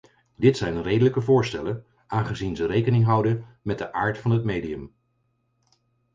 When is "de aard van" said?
3.77-4.31